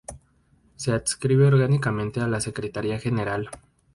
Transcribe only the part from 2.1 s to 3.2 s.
a la Secretaría